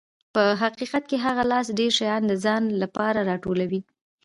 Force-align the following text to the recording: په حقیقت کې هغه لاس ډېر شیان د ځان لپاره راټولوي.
په 0.33 0.43
حقیقت 0.61 1.03
کې 1.09 1.17
هغه 1.25 1.43
لاس 1.51 1.67
ډېر 1.79 1.91
شیان 1.99 2.21
د 2.27 2.33
ځان 2.43 2.63
لپاره 2.83 3.19
راټولوي. 3.29 3.81